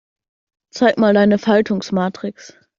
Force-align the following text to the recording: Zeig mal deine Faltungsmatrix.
Zeig 0.71 0.97
mal 0.97 1.13
deine 1.13 1.37
Faltungsmatrix. 1.37 2.55